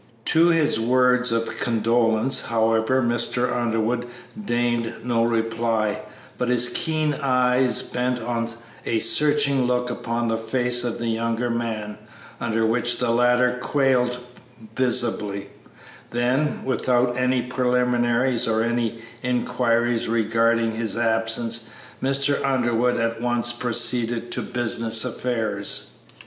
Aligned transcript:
To 0.33 0.47
his 0.47 0.79
words 0.79 1.31
of 1.31 1.59
condolence, 1.59 2.45
however, 2.47 3.03
Mr. 3.03 3.55
Underwood 3.55 4.07
deigned 4.47 4.95
no 5.03 5.23
reply, 5.23 5.99
but 6.39 6.47
his 6.49 6.69
keen 6.73 7.13
eyes 7.13 7.83
bent 7.83 8.19
a 8.83 8.97
searching 8.99 9.67
look 9.67 9.91
upon 9.91 10.27
the 10.27 10.39
face 10.39 10.83
of 10.83 10.97
the 10.97 11.07
younger 11.09 11.51
man, 11.51 11.99
under 12.39 12.65
which 12.65 12.97
the 12.97 13.11
latter 13.11 13.59
quailed 13.61 14.17
visibly; 14.75 15.49
then, 16.09 16.65
without 16.65 17.15
any 17.15 17.43
preliminaries 17.43 18.47
or 18.47 18.63
any 18.63 19.03
inquiries 19.21 20.07
regarding 20.09 20.71
his 20.71 20.97
absence, 20.97 21.69
Mr. 22.01 22.43
Underwood 22.43 22.97
at 22.97 23.21
once 23.21 23.53
proceeded 23.53 24.31
to 24.31 24.41
business 24.41 25.05
affairs. 25.05 25.91